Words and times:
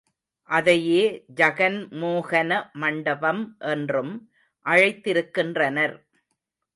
அதையே 0.49 1.01
ஜகன் 1.35 1.77
மோகன 2.01 2.51
மண்டபம் 2.73 3.43
என்றும் 3.73 4.13
அழைத்திருக்கின்றனர். 4.65 5.95